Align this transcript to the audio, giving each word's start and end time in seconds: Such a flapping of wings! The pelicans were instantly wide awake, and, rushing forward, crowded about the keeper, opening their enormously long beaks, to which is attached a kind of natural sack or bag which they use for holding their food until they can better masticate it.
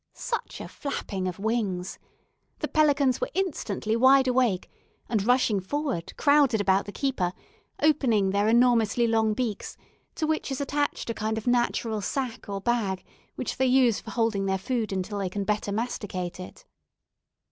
Such 0.15 0.59
a 0.59 0.67
flapping 0.67 1.27
of 1.27 1.37
wings! 1.37 1.99
The 2.57 2.67
pelicans 2.67 3.21
were 3.21 3.29
instantly 3.35 3.95
wide 3.95 4.27
awake, 4.27 4.67
and, 5.07 5.23
rushing 5.27 5.59
forward, 5.59 6.17
crowded 6.17 6.59
about 6.59 6.87
the 6.87 6.91
keeper, 6.91 7.33
opening 7.83 8.31
their 8.31 8.47
enormously 8.47 9.05
long 9.05 9.35
beaks, 9.35 9.77
to 10.15 10.25
which 10.25 10.49
is 10.49 10.59
attached 10.59 11.11
a 11.11 11.13
kind 11.13 11.37
of 11.37 11.45
natural 11.45 12.01
sack 12.01 12.49
or 12.49 12.59
bag 12.59 13.03
which 13.35 13.57
they 13.57 13.67
use 13.67 13.99
for 13.99 14.09
holding 14.09 14.47
their 14.47 14.57
food 14.57 14.91
until 14.91 15.19
they 15.19 15.29
can 15.29 15.43
better 15.43 15.71
masticate 15.71 16.39
it. 16.39 16.65